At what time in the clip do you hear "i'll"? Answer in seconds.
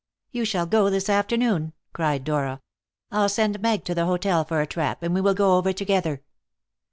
3.11-3.29